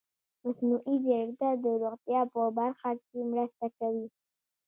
مصنوعي 0.43 0.95
ځیرکتیا 1.05 1.51
د 1.63 1.65
روغتیا 1.81 2.21
په 2.33 2.41
برخه 2.57 2.89
کې 3.05 3.17
مرسته 3.31 3.65
کوي. 3.77 4.07